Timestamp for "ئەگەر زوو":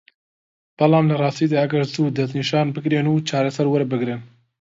1.61-2.13